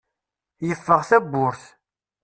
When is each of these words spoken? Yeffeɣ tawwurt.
Yeffeɣ 0.67 1.01
tawwurt. 1.09 1.63